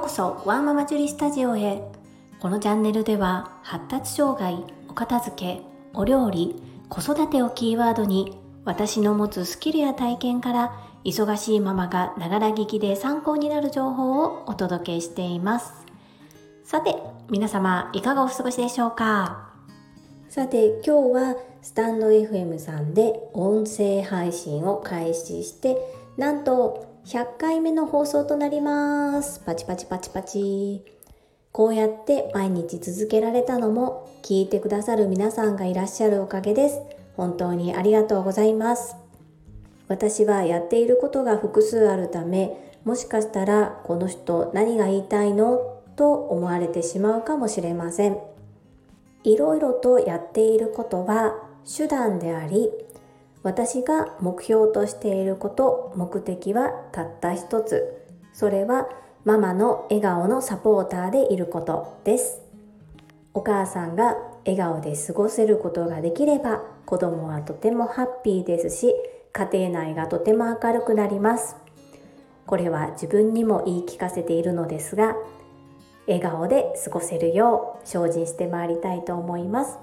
[0.00, 1.82] こそワンママジュリスタジオへ。
[2.40, 5.60] このチャンネルでは発達障害お片付け
[5.92, 10.72] お料理子育てをキーワードに私の持つスキルや体験から
[11.04, 15.72] 忙しいママがながら聞きで参考になる情報をお届けしています。
[16.62, 16.94] さて
[17.28, 19.50] 皆様いかがお過ごしでしょうか？
[20.28, 25.76] さて今日はスタンド FM さんで音声配信を開始して
[26.16, 29.40] なんと100回目の放送となります。
[29.40, 30.84] パチパチパチパチ。
[31.52, 36.82] こうやって毎日続けられたのも聞いてくださる皆さんがいらっしゃるおかげです。
[37.16, 38.94] 本当にありがとうございます。
[39.88, 45.80] 私はやっていることが複数あるため、もしかしたらこの人何が言いたいの？
[45.96, 48.18] と思われてしまうかもしれません。
[49.24, 52.70] いろいろとやっていることは手段であり、
[53.42, 58.04] 私が目標としていること目的はたった一つ。
[58.32, 58.88] それは
[59.24, 62.40] ママの笑顔のサポーターでいることです。
[63.34, 68.94] お母さんが笑顔で過ごせることができれば子供はとてもハッピーですし
[69.32, 71.56] 家庭内がとても明るくなります。
[72.46, 75.14] これは自分にも言い聞かせているのですが
[76.06, 79.78] 笑顔で過ごせるよう精進してまいりたいと思います。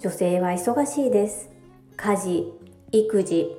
[0.00, 1.51] 女性は忙しいです。
[1.96, 2.52] 家事、
[2.92, 3.56] 育児、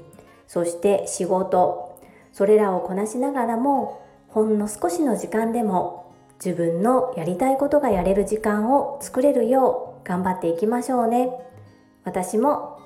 [0.48, 2.00] そして仕事、
[2.32, 6.12] それらをこなしながらも、ほんの少しの時間でも
[6.44, 11.30] 自分のやりたいことがやれる時間を作れるよう頑張っていきましょうね。
[12.04, 12.80] 私も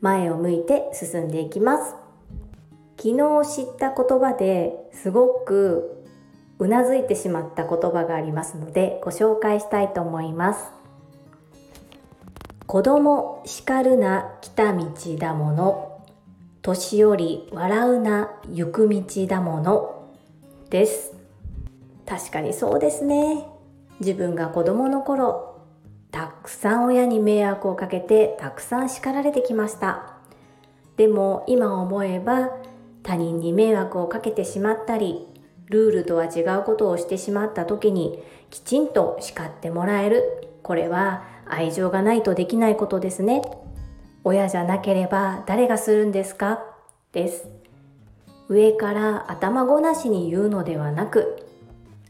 [0.00, 1.94] 前を向いて進んでいきます。
[2.96, 6.04] 昨日知った言葉ですごく
[6.58, 10.83] うなずいてしまった言葉がありますのでご紹介したいと思います。
[12.66, 14.86] 子供叱るな来た道
[15.18, 16.02] だもの。
[16.62, 20.08] 年寄り笑うな行く道だもの
[20.70, 21.12] です。
[22.06, 23.46] 確かにそうですね。
[24.00, 25.60] 自分が子供の頃
[26.10, 30.14] たくさん親に迷惑をかけてたくさん叱られてきました。
[30.96, 32.48] でも今思えば
[33.02, 35.26] 他人に迷惑をかけてしまったり
[35.66, 40.48] ルールとは違うことをしてしまった時にきちんと叱ってもらえる。
[40.62, 43.42] これは愛情がないとできないことですね。
[44.24, 46.64] 親じゃなければ誰がするんですか？
[47.12, 47.48] です。
[48.48, 51.46] 上から頭ごなしに言うのではなく、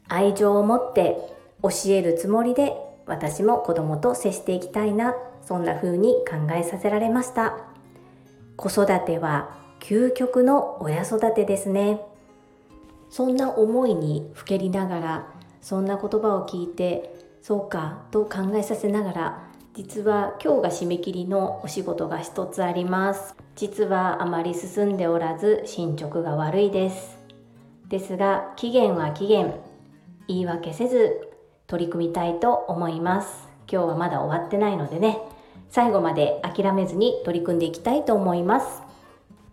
[0.09, 1.17] 愛情を持って
[1.63, 2.73] 教えるつもりで
[3.07, 7.59] 私も子供と接していきたいな、そんな風に考えさせられました。
[8.57, 12.01] 子育ては究極の親育てですね。
[13.11, 15.27] そんな思いにふけりながら、
[15.61, 17.15] そんな言葉を聞いて
[17.47, 19.43] そうかと考えさせながら
[19.75, 23.37] 実は今日が締め切りのお仕事が一つあります。
[23.55, 27.19] 実はあまり進んでおらず進捗が悪いです。
[27.91, 29.53] ですが期限は期限。
[30.27, 31.29] 言い訳せず
[31.67, 33.47] 取り組みたいと思います。
[33.71, 35.19] 今日はまだ終わってないのでね。
[35.69, 38.81] 最後まで諦めずに取り組んでいきたいと思います。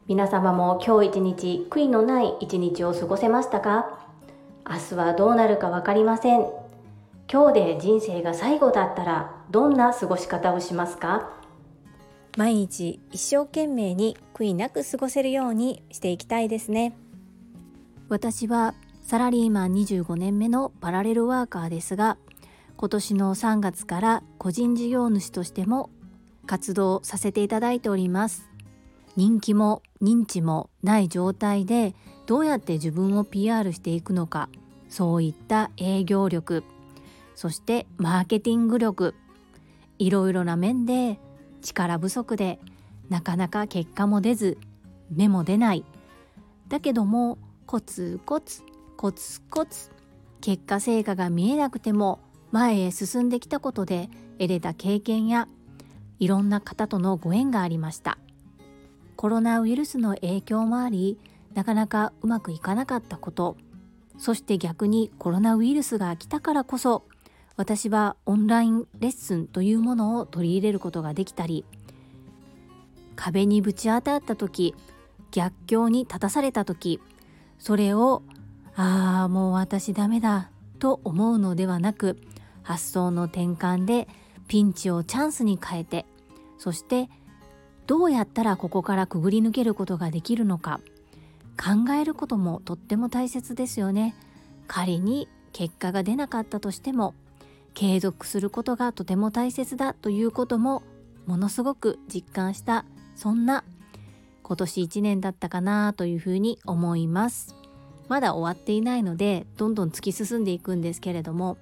[0.08, 4.00] 皆様も今日一日悔いのない一日を過ごせましたか？
[4.66, 6.61] 明日はどうなるか分かりません。
[7.34, 11.32] 今日で人生が最後だったらどんな過ごし方をしますか？
[12.36, 16.94] 毎日一生懸命に悔いなく過ごせるようにしていきたいですね。
[18.10, 22.18] 私はサラリーマン25年目のパラレルワーカーですが
[22.76, 25.90] 今年の3月から個人事業主としても
[26.46, 28.50] 活動させていただいております。
[29.16, 34.50] 人気も認知もない状態でどうやって自分を PR していくのか
[34.90, 36.66] そういった営業力
[37.36, 39.16] そしてマーケティング力。
[40.00, 41.20] いろいろな面で
[41.62, 42.60] 力不足で
[43.10, 44.58] なかなか結果も出ず
[45.12, 45.86] 芽も出ない。
[46.68, 48.64] だけどもコツコツ
[48.98, 49.90] コツコツ
[50.42, 52.20] 結果成果が見えなくても
[52.52, 54.10] 前へ進んできたことで
[54.40, 55.48] 得れた経験や
[56.20, 58.18] いろんな方とのご縁がありました。
[59.16, 61.20] コロナウイルスの影響もあり
[61.54, 63.58] なかなかうまくいかなかったこと。
[64.18, 67.06] そして逆にコロナウイルスが来たからこそ
[67.62, 71.64] 私はオンラインレッスンというものを取り入れることができたり
[73.16, 74.74] 壁にぶち当たった時
[75.30, 77.00] 逆境に立たされた時
[77.60, 78.24] それを
[78.76, 80.50] ああもう私ダメだ
[80.80, 82.18] と思うのではなく
[82.64, 84.08] 発想の転換で
[84.48, 86.08] ピンチをチャンスに変えて
[86.58, 87.12] そして
[87.86, 90.82] どうやったらここからくぐり抜けることができるのか
[91.60, 94.16] 考えることもとっても大切ですよね。
[94.68, 97.14] 仮に結果が出なかったとしても
[97.74, 100.84] 継続することがとても大切だということも
[101.26, 102.86] ものすごく実感した
[103.16, 103.64] そんな
[104.44, 107.56] 今年1年だったかなというふうに思います。
[108.10, 111.58] まだ終わっていないのでどんどん突き進んでいくんですけれども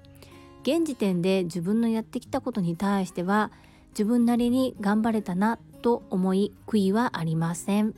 [0.62, 3.52] 現時点で自分のやってきたことに対しては
[3.90, 7.94] 自分なりに頑張れたなと思い悔いはありません。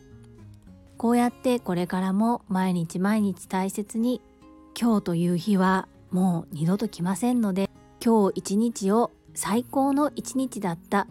[0.99, 4.21] こうやってこれからも毎日毎日大切に
[4.79, 7.69] 今日という日はもう二度と来ませんので
[8.05, 11.07] 今日一日を最高の一日だった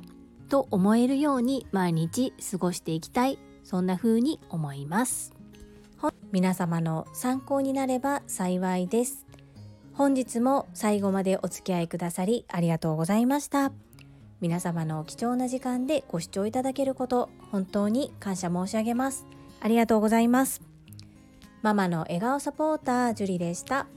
[0.50, 3.40] と思えるように毎日過ごしていきたい。
[3.64, 5.34] そんな風に思います。
[6.34, 9.26] 皆様の参考になれば幸いです。
[9.94, 13.72] 本日も最後までお付き合いくださりありがとうございました。
[14.42, 19.26] 皆様の貴重な時間でご視聴いただけること本当に感謝申し上げます。
[19.62, 20.62] ありがとうございます。
[21.62, 23.88] ママの笑顔サポータージュリでした。